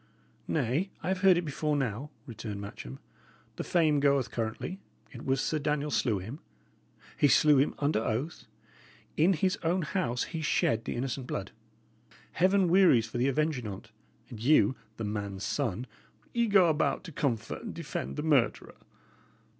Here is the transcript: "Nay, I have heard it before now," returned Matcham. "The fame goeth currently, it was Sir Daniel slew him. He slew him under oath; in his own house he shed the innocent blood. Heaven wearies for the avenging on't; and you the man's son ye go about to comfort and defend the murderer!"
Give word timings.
"Nay, 0.47 0.89
I 1.03 1.09
have 1.09 1.19
heard 1.21 1.37
it 1.37 1.45
before 1.45 1.77
now," 1.77 2.09
returned 2.25 2.59
Matcham. 2.59 2.97
"The 3.57 3.63
fame 3.63 3.99
goeth 3.99 4.31
currently, 4.31 4.79
it 5.11 5.23
was 5.23 5.39
Sir 5.41 5.59
Daniel 5.59 5.91
slew 5.91 6.17
him. 6.17 6.39
He 7.15 7.27
slew 7.27 7.57
him 7.57 7.75
under 7.77 7.99
oath; 8.03 8.45
in 9.15 9.33
his 9.33 9.57
own 9.61 9.83
house 9.83 10.23
he 10.23 10.41
shed 10.41 10.85
the 10.85 10.95
innocent 10.95 11.27
blood. 11.27 11.51
Heaven 12.31 12.67
wearies 12.67 13.05
for 13.05 13.19
the 13.19 13.27
avenging 13.27 13.67
on't; 13.67 13.91
and 14.31 14.39
you 14.39 14.75
the 14.97 15.03
man's 15.03 15.43
son 15.43 15.85
ye 16.33 16.47
go 16.47 16.67
about 16.67 17.03
to 17.03 17.11
comfort 17.11 17.61
and 17.61 17.73
defend 17.75 18.15
the 18.15 18.23
murderer!" 18.23 18.73